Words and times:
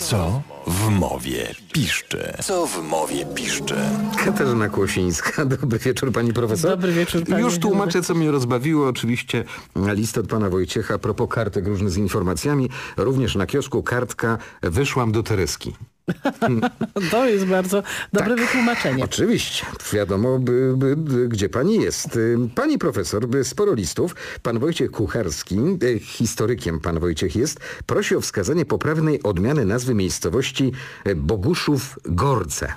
Co 0.00 0.42
w 0.66 0.88
mowie 0.88 1.54
piszczy? 1.72 2.32
Co 2.42 2.66
w 2.66 2.82
mowie 2.82 3.26
piszczy? 3.26 3.76
Katarzyna 4.24 4.68
Kłosińska. 4.68 5.44
Dobry 5.56 5.78
wieczór 5.78 6.12
pani 6.12 6.32
profesor. 6.32 6.70
Dobry 6.70 6.92
wieczór, 6.92 7.24
panie. 7.24 7.40
Już 7.42 7.58
tłumaczę, 7.58 8.02
co 8.02 8.14
mnie 8.14 8.30
rozbawiło. 8.30 8.88
Oczywiście 8.88 9.44
list 9.76 10.18
od 10.18 10.26
pana 10.26 10.50
Wojciecha 10.50 10.94
a 10.94 10.98
propos 10.98 11.28
kartek 11.30 11.66
różnych 11.66 11.90
z 11.90 11.96
informacjami. 11.96 12.70
Również 12.96 13.36
na 13.36 13.46
kiosku 13.46 13.82
kartka 13.82 14.38
Wyszłam 14.62 15.12
do 15.12 15.22
Tereski. 15.22 15.74
To 17.10 17.26
jest 17.26 17.44
bardzo 17.46 17.82
dobre 18.12 18.36
Tak. 18.36 18.46
wytłumaczenie. 18.46 19.04
Oczywiście. 19.04 19.66
Wiadomo, 19.92 20.38
by, 20.38 20.74
by, 20.76 21.28
gdzie 21.28 21.48
pani 21.48 21.74
jest. 21.82 22.18
Pani 22.54 22.78
profesor, 22.78 23.28
by 23.28 23.44
sporo 23.44 23.74
listów. 23.74 24.16
Pan 24.42 24.58
Wojciech 24.58 24.90
Kucharski, 24.90 25.56
y, 25.82 25.98
historykiem 25.98 26.80
pan 26.80 26.98
Wojciech 27.00 27.36
jest, 27.36 27.60
prosi 27.86 28.16
o 28.16 28.20
wskazanie 28.20 28.64
poprawnej 28.64 29.22
odmiany 29.22 29.64
nazwy 29.64 29.94
miejscowości 29.94 30.72
y, 31.06 31.16
Boguszów-Gorce. 31.16 32.72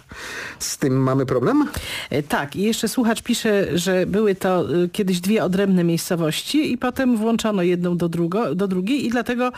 Z 0.60 0.78
tym 0.78 1.04
mamy 1.04 1.26
problem? 1.26 1.68
E, 2.10 2.24
Tak, 2.24 2.56
i 2.56 2.62
jeszcze 2.62 2.88
słuchacz 2.88 3.22
pisze, 3.22 3.78
że 3.78 4.06
były 4.06 4.36
to 4.36 4.66
kiedyś 4.92 5.20
dwie 5.20 5.44
odrębne 5.44 5.84
miejscowości 5.84 6.72
i 6.74 6.78
potem 6.78 7.18
włączono 7.18 7.64
jedną 7.64 7.98
do, 7.98 8.10
drugo, 8.10 8.56
do 8.56 8.68
drugiej 8.68 9.06
i 9.06 9.10
dlatego 9.10 9.52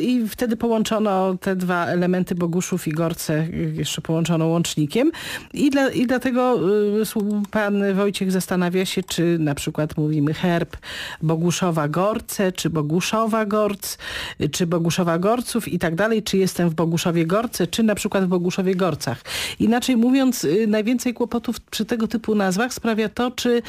i 0.00 0.28
wtedy 0.28 0.56
połączono 0.56 1.36
te 1.40 1.56
dwa 1.56 1.86
elementy 1.86 2.34
Boguszów 2.34 2.88
i 2.88 2.92
Gorce 2.94 3.48
y, 3.54 3.72
jeszcze 3.76 4.00
połączono 4.00 4.46
łącznikiem 4.46 5.10
i, 5.54 5.70
dla, 5.70 5.90
i 5.90 6.06
dlatego 6.06 6.58
y, 7.00 7.50
pan 7.50 7.94
Wojciech 7.94 8.32
zastanawia 8.32 8.84
się, 8.84 9.02
czy 9.02 9.38
na 9.38 9.54
przykład 9.54 9.96
mówimy 9.96 10.34
herb 10.34 10.76
Boguszowa 11.22 11.88
Gorce, 11.88 12.52
czy 12.52 12.70
Boguszowa 12.70 13.46
Gorc, 13.46 13.98
y, 14.40 14.48
czy 14.48 14.66
Boguszowa 14.66 15.18
Gorców 15.18 15.68
i 15.68 15.78
tak 15.78 15.94
dalej, 15.94 16.22
czy 16.22 16.38
jestem 16.38 16.70
w 16.70 16.74
Boguszowie 16.74 17.26
Gorce, 17.26 17.66
czy 17.66 17.82
na 17.82 17.94
przykład 17.94 18.24
w 18.24 18.28
Boguszowie 18.28 18.74
Gorcach. 18.74 19.22
Inaczej 19.58 19.96
mówiąc, 19.96 20.46
najwięcej 20.68 21.14
kłopotów 21.14 21.60
przy 21.60 21.84
tego 21.84 22.08
typu 22.08 22.34
nazwach 22.34 22.74
sprawia 22.74 23.08
to, 23.08 23.30
czy 23.30 23.62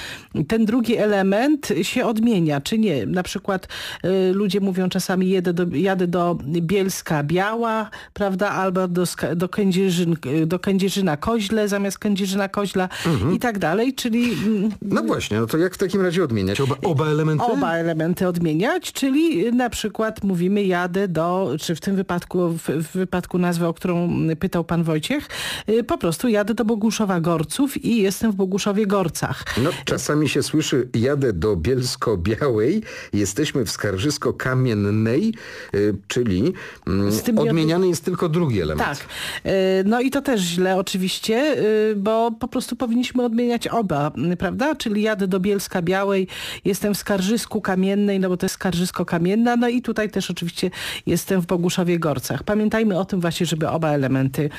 ten 0.48 0.66
drugi 0.66 0.98
element 0.98 1.70
się 1.82 2.06
odmienia, 2.06 2.62
czy 2.62 2.78
nie. 2.78 3.06
Na 3.06 3.24
przykład 3.24 3.68
y, 4.06 4.34
ludzie 4.34 4.60
mówią 4.60 4.90
czasami 4.90 5.30
jedę 5.30 5.54
do, 5.54 5.66
jadę 5.76 6.08
do 6.08 6.38
Bielska 6.46 7.24
Biała, 7.24 7.90
prawda, 8.14 8.50
albo 8.50 8.88
do, 8.88 9.06
do, 9.36 9.50
Kędzierzyn, 9.50 10.16
do 10.46 10.60
Kędzierzyna 10.60 11.18
Koźle 11.18 11.68
zamiast 11.68 12.00
Kędzierzyna 12.00 12.50
Koźla 12.50 12.90
i 13.36 13.40
tak 13.40 13.60
dalej, 13.60 13.94
czyli 13.94 14.34
mm, 14.34 14.72
No 14.82 15.04
właśnie, 15.04 15.40
no 15.40 15.48
to 15.48 15.58
jak 15.58 15.76
w 15.76 15.78
takim 15.78 16.02
razie 16.02 16.24
odmieniać? 16.24 16.62
Oba, 16.62 16.76
oba 16.84 17.06
elementy? 17.08 17.46
oba 17.46 17.74
elementy 17.74 18.28
odmieniać, 18.28 18.94
czyli 18.94 19.52
na 19.54 19.70
przykład 19.70 20.24
mówimy 20.24 20.64
jadę 20.64 21.08
do, 21.08 21.56
czy 21.60 21.76
w 21.76 21.82
tym 21.82 21.96
wypadku, 21.96 22.50
w, 22.50 22.62
w 22.70 22.92
wypadku 22.92 23.38
nazwy, 23.38 23.68
o 23.68 23.74
którą 23.74 24.10
pytał 24.40 24.64
pan 24.64 24.84
Wojciech, 24.84 25.28
y, 25.70 25.84
po 25.84 25.98
prostu 25.98 26.28
jadę 26.28 26.54
do 26.54 26.66
Boguszowa 26.66 27.20
Gorców 27.20 27.86
i 27.86 28.02
jestem 28.02 28.32
w 28.32 28.36
Boguszowie 28.36 28.88
Gorcach. 28.88 29.44
No, 29.64 29.70
czasami 29.86 30.30
się 30.30 30.44
słyszy, 30.44 30.90
jadę 30.94 31.34
do 31.34 31.56
Bielsko-Białej, 31.56 32.82
jesteśmy 33.14 33.66
w 33.66 33.70
Skarżysko-Kamiennej, 33.70 35.34
y, 35.76 35.96
czyli 36.08 36.54
mm, 36.88 37.12
Z 37.12 37.24
tym 37.24 37.40
odmieniany 37.40 37.88
jest 37.88 38.06
tylko 38.06 38.30
drugi 38.30 38.62
element. 38.62 38.90
Tak. 38.90 39.05
Y, 39.46 39.50
No 39.86 40.02
i 40.02 40.12
to 40.12 40.22
też 40.22 40.42
źle 40.42 40.78
oczywiście, 40.78 41.58
y, 41.92 41.96
bo 41.96 42.32
po 42.40 42.48
prostu 42.48 42.76
powinniśmy 42.76 43.24
odmieniać 43.24 43.68
oba, 43.68 44.12
prawda? 44.40 44.76
Czyli 44.76 45.02
jadę 45.02 45.28
do 45.28 45.40
Bielska 45.40 45.82
Białej, 45.82 46.28
jestem 46.66 46.94
w 46.94 46.98
Skarżysku 46.98 47.62
Kamiennej, 47.62 48.20
no 48.20 48.30
bo 48.30 48.38
to 48.38 48.46
jest 48.46 48.56
Skarżysko 48.56 49.06
Kamienna, 49.06 49.56
no 49.56 49.68
i 49.68 49.82
tutaj 49.82 50.10
też 50.10 50.32
oczywiście 50.32 50.72
jestem 51.06 51.42
w 51.42 51.46
Boguszowie 51.46 52.00
Gorcach. 52.00 52.44
Pamiętajmy 52.44 53.00
o 53.00 53.06
tym 53.06 53.22
właśnie, 53.22 53.46
żeby 53.46 53.70
oba 53.70 53.90
elementy 53.90 54.50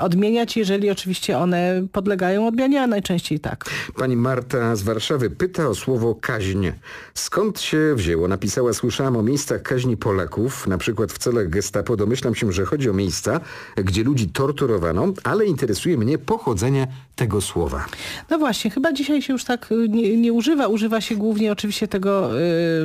odmieniać, 0.00 0.56
jeżeli 0.56 0.90
oczywiście 0.90 1.38
one 1.38 1.86
podlegają 1.92 2.46
odmianie, 2.46 2.82
a 2.82 2.86
najczęściej 2.86 3.40
tak. 3.40 3.64
Pani 3.96 4.16
Marta 4.16 4.76
z 4.76 4.82
Warszawy 4.82 5.30
pyta 5.30 5.68
o 5.68 5.74
słowo 5.74 6.14
kaźń. 6.14 6.68
Skąd 7.14 7.60
się 7.60 7.94
wzięło? 7.96 8.28
Napisała, 8.28 8.72
słyszałam 8.72 9.16
o 9.16 9.22
miejscach 9.22 9.62
kaźni 9.62 9.96
Polaków, 9.96 10.66
na 10.66 10.78
przykład 10.78 11.12
w 11.12 11.18
celach 11.18 11.48
gestapo. 11.48 11.96
Domyślam 11.96 12.34
się, 12.34 12.52
że 12.52 12.64
chodzi 12.64 12.90
o 12.90 12.92
miejsca, 12.92 13.40
gdzie 13.84 14.04
ludzi 14.04 14.28
torturowano, 14.28 15.06
ale 15.24 15.44
interesuje 15.46 15.96
mnie 15.98 16.18
pochodzenie 16.18 16.86
tego 17.16 17.40
słowa. 17.40 17.86
No 18.30 18.38
właśnie, 18.38 18.70
chyba 18.70 18.92
dzisiaj 18.92 19.22
się 19.22 19.32
już 19.32 19.44
tak 19.44 19.72
y, 19.72 19.88
nie, 19.88 20.16
nie 20.16 20.32
używa. 20.32 20.66
Używa 20.66 21.00
się 21.00 21.16
głównie 21.16 21.52
oczywiście 21.52 21.88
tego 21.88 22.30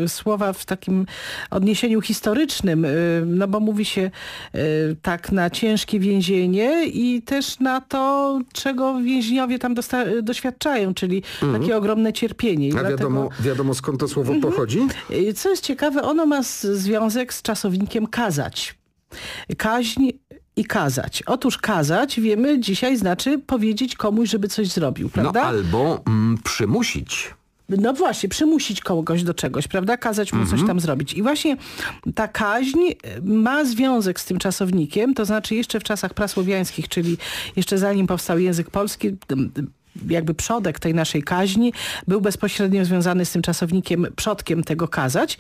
y, 0.04 0.10
słowa 0.10 0.54
w 0.54 0.66
takim 0.66 1.06
odniesieniu 1.52 2.02
historycznym, 2.02 2.86
y, 2.86 3.24
no 3.26 3.48
bo 3.48 3.60
mówi 3.60 3.86
się 3.86 4.12
y, 4.56 4.60
tak 5.02 5.32
na 5.32 5.50
ciężkie 5.50 6.00
więzienie 6.00 6.86
i 6.86 7.22
też 7.22 7.60
na 7.60 7.82
to, 7.82 8.40
czego 8.54 9.00
więźniowie 9.00 9.60
tam 9.60 9.76
doświadczają, 10.24 10.94
czyli 10.94 11.24
takie 11.60 11.78
ogromne 11.78 12.14
cierpienie. 12.14 12.68
I 12.68 12.72
Mhm. 12.72 12.86
A 12.86 12.90
dlatego- 12.90 13.10
wiadomo, 13.10 13.30
wiadomo 13.40 13.74
skąd 13.74 14.00
to 14.00 14.08
słowo 14.08 14.34
Mhm. 14.34 14.54
pochodzi? 14.54 14.80
Y, 15.12 15.34
Co 15.34 15.50
jest 15.50 15.64
ciekawe, 15.64 16.02
ono 16.02 16.26
ma 16.26 16.42
związek 16.62 17.34
z 17.34 17.42
czasownikiem 17.42 18.08
kazać. 18.08 18.76
Kaźń 19.58 20.10
i 20.56 20.66
kazać. 20.66 21.24
Otóż 21.26 21.58
kazać, 21.58 22.20
wiemy, 22.20 22.60
dzisiaj 22.60 22.98
znaczy 22.98 23.40
powiedzieć 23.40 23.96
komuś, 23.96 24.30
żeby 24.30 24.48
coś 24.48 24.68
zrobił, 24.68 25.08
No 25.08 25.22
prawda? 25.22 25.44
albo 25.44 26.02
mm, 26.08 26.38
przymusić. 26.44 27.34
No 27.70 27.94
właśnie, 27.94 28.30
przymusić 28.30 28.82
kogoś 28.82 29.24
do 29.24 29.34
czegoś, 29.34 29.68
prawda? 29.68 29.98
Kazać 29.98 30.34
mu 30.34 30.46
coś 30.46 30.60
tam 30.68 30.80
zrobić. 30.80 31.14
I 31.14 31.22
właśnie 31.22 31.58
ta 32.16 32.28
kaźń 32.28 32.80
ma 33.24 33.66
związek 33.66 34.20
z 34.20 34.26
tym 34.26 34.38
czasownikiem, 34.40 35.14
to 35.14 35.26
znaczy 35.26 35.56
jeszcze 35.56 35.80
w 35.80 35.84
czasach 35.84 36.14
prasłowiańskich, 36.14 36.88
czyli 36.90 37.18
jeszcze 37.56 37.78
zanim 37.78 38.08
powstał 38.08 38.40
język 38.40 38.70
polski, 38.70 39.12
jakby 40.10 40.34
przodek 40.34 40.80
tej 40.80 40.94
naszej 40.94 41.24
kaźni 41.24 41.74
był 42.08 42.22
bezpośrednio 42.22 42.86
związany 42.86 43.26
z 43.26 43.32
tym 43.32 43.42
czasownikiem, 43.42 44.08
przodkiem 44.16 44.64
tego 44.64 44.88
kazać. 44.88 45.38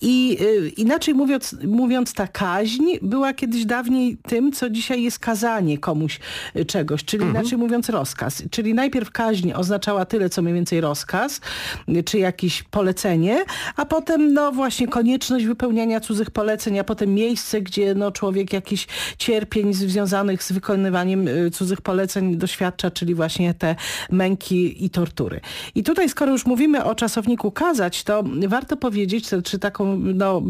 I 0.00 0.38
y, 0.40 0.68
inaczej 0.68 1.14
mówiąc, 1.14 1.56
mówiąc, 1.66 2.12
ta 2.12 2.26
kaźń 2.26 2.84
była 3.02 3.32
kiedyś 3.32 3.64
dawniej 3.64 4.16
tym, 4.16 4.52
co 4.52 4.70
dzisiaj 4.70 5.02
jest 5.02 5.18
kazanie 5.18 5.78
komuś 5.78 6.20
y, 6.56 6.64
czegoś, 6.64 7.04
czyli 7.04 7.24
inaczej 7.24 7.58
mówiąc 7.58 7.88
rozkaz. 7.88 8.42
Czyli 8.50 8.74
najpierw 8.74 9.10
kaźń 9.10 9.52
oznaczała 9.52 10.04
tyle, 10.04 10.30
co 10.30 10.42
mniej 10.42 10.54
więcej 10.54 10.80
rozkaz, 10.80 11.40
y, 11.88 12.02
czy 12.02 12.18
jakieś 12.18 12.62
polecenie, 12.62 13.44
a 13.76 13.84
potem 13.84 14.32
no 14.32 14.52
właśnie 14.52 14.88
konieczność 14.88 15.44
wypełniania 15.44 16.00
cudzych 16.00 16.30
poleceń, 16.30 16.78
a 16.78 16.84
potem 16.84 17.14
miejsce, 17.14 17.60
gdzie 17.60 17.94
no 17.94 18.12
człowiek 18.12 18.52
jakichś 18.52 18.86
cierpień 19.18 19.74
związanych 19.74 20.42
z 20.42 20.52
wykonywaniem 20.52 21.28
y, 21.28 21.50
cudzych 21.50 21.80
poleceń 21.80 22.36
doświadcza, 22.36 22.90
czyli 22.90 23.14
właśnie 23.14 23.54
te 23.54 23.76
męki 24.10 24.84
i 24.84 24.90
tortury. 24.90 25.40
I 25.74 25.82
tutaj 25.82 26.08
skoro 26.08 26.32
już 26.32 26.46
mówimy 26.46 26.84
o 26.84 26.94
czasowniku 26.94 27.50
kazać, 27.50 28.04
to 28.04 28.24
warto 28.48 28.76
powiedzieć, 28.76 29.30
czy- 29.44 29.58
taką 29.58 29.96
no 29.98 30.42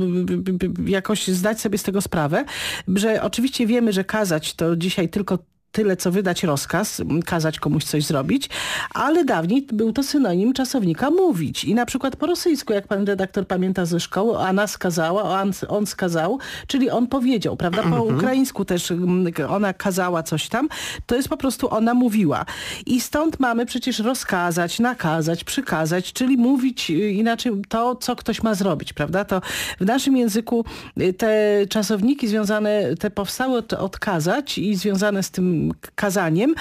jakoś 0.86 1.28
zdać 1.28 1.60
sobie 1.60 1.78
z 1.78 1.82
tego 1.82 2.00
sprawę, 2.00 2.44
że 2.88 3.22
oczywiście 3.22 3.66
wiemy, 3.66 3.92
że 3.92 4.04
kazać 4.04 4.54
to 4.54 4.76
dzisiaj 4.76 5.08
tylko 5.08 5.38
tyle, 5.72 5.96
co 5.96 6.10
wydać 6.10 6.44
rozkaz, 6.44 7.02
kazać 7.24 7.58
komuś 7.58 7.84
coś 7.84 8.04
zrobić, 8.04 8.48
ale 8.94 9.24
dawniej 9.24 9.66
był 9.72 9.92
to 9.92 10.02
synonim 10.02 10.52
czasownika 10.52 11.10
mówić. 11.10 11.64
I 11.64 11.74
na 11.74 11.86
przykład 11.86 12.16
po 12.16 12.26
rosyjsku, 12.26 12.72
jak 12.72 12.86
pan 12.86 13.06
redaktor 13.06 13.46
pamięta 13.46 13.86
ze 13.86 14.00
szkoły, 14.00 14.38
ona 14.38 14.66
skazała, 14.66 15.22
on, 15.22 15.52
on 15.68 15.86
skazał, 15.86 16.38
czyli 16.66 16.90
on 16.90 17.06
powiedział, 17.06 17.56
prawda? 17.56 17.82
Po 17.82 18.02
ukraińsku 18.02 18.64
też 18.64 18.90
m, 18.90 19.26
ona 19.48 19.72
kazała 19.72 20.22
coś 20.22 20.48
tam, 20.48 20.68
to 21.06 21.16
jest 21.16 21.28
po 21.28 21.36
prostu 21.36 21.74
ona 21.74 21.94
mówiła. 21.94 22.44
I 22.86 23.00
stąd 23.00 23.40
mamy 23.40 23.66
przecież 23.66 23.98
rozkazać, 23.98 24.78
nakazać, 24.78 25.44
przykazać, 25.44 26.12
czyli 26.12 26.36
mówić 26.36 26.90
y, 26.90 26.94
inaczej 26.94 27.52
to, 27.68 27.96
co 27.96 28.16
ktoś 28.16 28.42
ma 28.42 28.54
zrobić, 28.54 28.92
prawda? 28.92 29.24
To 29.24 29.40
w 29.80 29.86
naszym 29.86 30.16
języku 30.16 30.64
y, 31.00 31.12
te 31.12 31.62
czasowniki 31.68 32.28
związane, 32.28 32.96
te 33.00 33.10
powstały 33.10 33.58
od, 33.58 33.72
od 33.72 33.98
kazać 33.98 34.58
i 34.58 34.74
związane 34.74 35.22
z 35.22 35.30
tym 35.30 35.57
kazaniem, 35.94 36.54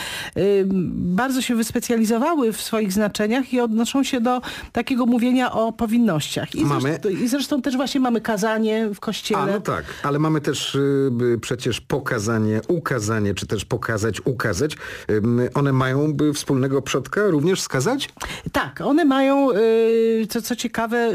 bardzo 0.91 1.41
się 1.41 1.55
wyspecjalizowały 1.55 2.53
w 2.53 2.61
swoich 2.61 2.93
znaczeniach 2.93 3.53
i 3.53 3.59
odnoszą 3.59 4.03
się 4.03 4.21
do 4.21 4.41
takiego 4.71 5.05
mówienia 5.05 5.51
o 5.51 5.71
powinnościach. 5.71 6.55
I, 6.55 6.65
Mamy- 6.65 6.81
zresztą, 6.81 7.09
i 7.09 7.27
zresztą 7.27 7.61
też 7.61 7.75
właśnie 7.75 8.01
mamy 8.01 8.21
kazanie 8.21 8.89
w 8.95 8.99
kościele. 8.99 9.41
A 9.41 9.45
no 9.45 9.59
tak, 9.59 9.85
ale 10.03 10.19
mamy 10.19 10.41
też 10.41 10.75
y, 10.75 11.11
y, 11.21 11.39
przecież 11.39 11.81
pokazanie, 11.81 12.61
ukazanie, 12.67 13.33
czy 13.33 13.47
też 13.47 13.65
pokazać, 13.65 14.21
ukazać. 14.25 14.77
One 15.53 15.73
mają 15.73 16.17
y, 16.29 16.33
wspólnego 16.33 16.81
przodka 16.81 17.27
również 17.27 17.61
skazać? 17.61 18.09
Tak, 18.51 18.81
one 18.81 19.05
mają, 19.05 19.51
y, 19.51 20.27
co, 20.29 20.41
co 20.41 20.55
ciekawe, 20.55 21.11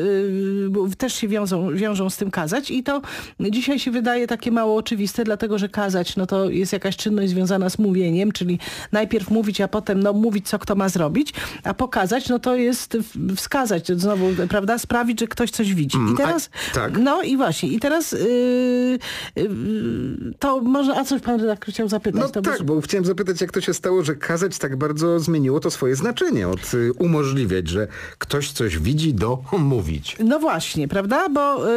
też 0.98 1.14
się 1.14 1.28
wiążą, 1.28 1.74
wiążą 1.74 2.10
z 2.10 2.16
tym 2.16 2.30
kazać 2.30 2.70
i 2.70 2.82
to 2.82 3.02
dzisiaj 3.40 3.78
się 3.78 3.90
wydaje 3.90 4.26
takie 4.26 4.50
mało 4.50 4.76
oczywiste, 4.76 5.24
dlatego 5.24 5.58
że 5.58 5.68
kazać 5.68 6.16
no 6.16 6.26
to 6.26 6.50
jest 6.50 6.72
jakaś 6.72 6.96
czynność 6.96 7.30
związana 7.30 7.70
z 7.72 7.78
mówieniem, 7.78 8.32
czyli 8.32 8.58
najpierw 8.92 9.30
mówić, 9.30 9.60
a 9.60 9.68
potem 9.68 10.00
no, 10.02 10.12
mówić, 10.12 10.48
co 10.48 10.58
kto 10.58 10.74
ma 10.74 10.88
zrobić, 10.88 11.32
a 11.64 11.74
pokazać, 11.74 12.28
no 12.28 12.38
to 12.38 12.56
jest 12.56 12.96
wskazać, 13.36 13.88
znowu, 13.96 14.26
prawda, 14.48 14.78
sprawić, 14.78 15.20
że 15.20 15.26
ktoś 15.26 15.50
coś 15.50 15.74
widzi. 15.74 15.96
I 15.96 16.00
Mm, 16.00 16.14
a- 16.14 16.16
teraz, 16.16 16.50
tak. 16.74 16.98
no 16.98 17.22
i 17.22 17.36
właśnie, 17.36 17.68
i 17.68 17.80
teraz 17.80 18.12
yy, 18.12 18.98
yy, 19.36 19.48
to 20.38 20.60
może, 20.60 20.96
a 20.96 21.04
coś 21.04 21.22
pan 21.22 21.40
redaktor 21.40 21.74
chciał 21.74 21.88
zapytać? 21.88 22.20
No 22.20 22.28
to 22.28 22.42
tak, 22.42 22.62
bo 22.62 22.80
chciałem 22.80 23.04
zapytać, 23.04 23.40
jak 23.40 23.52
to 23.52 23.60
się 23.60 23.74
stało, 23.74 24.02
że 24.02 24.14
kazać 24.14 24.58
tak 24.58 24.76
bardzo 24.76 25.20
zmieniło 25.20 25.60
to 25.60 25.70
swoje 25.70 25.96
znaczenie 25.96 26.48
od 26.48 26.74
y, 26.74 26.92
umożliwiać, 26.98 27.68
że 27.68 27.88
ktoś 28.18 28.52
coś 28.52 28.78
widzi 28.78 29.14
do 29.14 29.38
mówić. 29.58 30.16
No 30.24 30.38
właśnie, 30.38 30.88
prawda? 30.88 31.28
Bo 31.28 31.70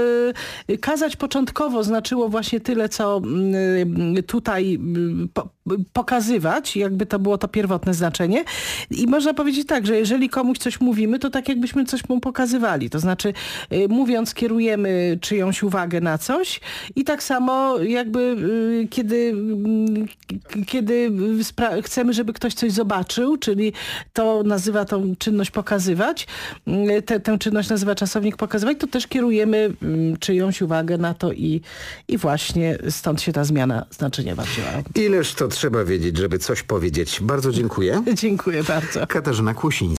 y, 0.70 0.78
kazać 0.78 1.16
początkowo 1.16 1.84
znaczyło 1.84 2.30
właśnie 2.30 2.60
tyle, 2.60 2.90
co 2.90 3.22
y, 4.18 4.24
tutaj 4.24 4.80
y, 5.26 5.28
po, 5.34 5.48
pokazywać, 5.94 6.76
jakby 6.76 7.06
to 7.06 7.20
było 7.20 7.38
to 7.38 7.48
pierwotne 7.48 7.94
znaczenie. 7.94 8.44
I 8.92 9.08
można 9.08 9.34
powiedzieć 9.34 9.68
tak, 9.68 9.86
że 9.86 9.98
jeżeli 9.98 10.30
komuś 10.30 10.58
coś 10.58 10.82
mówimy, 10.82 11.20
to 11.20 11.30
tak 11.30 11.50
jakbyśmy 11.50 11.86
coś 11.86 12.10
mu 12.10 12.20
pokazywali. 12.20 12.90
To 12.90 13.00
znaczy 13.00 13.34
y, 13.74 13.88
mówiąc 13.90 14.34
kierujemy 14.34 15.18
czyjąś 15.22 15.64
uwagę 15.64 16.02
na 16.02 16.18
coś 16.18 16.60
i 16.96 17.04
tak 17.04 17.24
samo 17.24 17.80
jakby 17.80 18.20
y, 18.20 18.88
kiedy, 18.90 19.16
y, 19.16 20.66
kiedy 20.66 21.12
chcemy, 21.84 22.14
żeby 22.14 22.34
ktoś 22.34 22.54
coś 22.54 22.72
zobaczył, 22.72 23.38
czyli 23.38 23.74
to 24.14 24.44
nazywa 24.44 24.86
tą 24.86 25.16
czynność 25.16 25.52
pokazywać, 25.52 26.28
y, 26.68 27.02
te, 27.02 27.20
tę 27.20 27.38
czynność 27.38 27.70
nazywa 27.70 27.96
czasownik 27.96 28.38
pokazywać, 28.38 28.78
to 28.80 28.88
też 28.88 29.08
kierujemy 29.08 29.74
y, 30.14 30.18
czyjąś 30.20 30.62
uwagę 30.62 30.98
na 30.98 31.14
to 31.14 31.32
i, 31.32 31.62
i 32.08 32.18
właśnie 32.18 32.78
stąd 32.90 33.22
się 33.22 33.34
ta 33.34 33.44
zmiana 33.44 33.86
znaczeniowa 33.92 34.44
wzięła. 34.44 34.70
Ileż 34.96 35.34
to 35.34 35.48
trzeba 35.56 35.86
wiedzieć, 35.86 36.18
żeby 36.18 36.40
coś 36.40 36.64
powiedzieć. 36.64 37.20
Bardzo 37.22 37.52
dziękuję. 37.52 38.04
Dziękuję 38.14 38.64
bardzo. 38.64 39.08
Katarzyna 39.08 39.54
Kłosińska. 39.54 39.94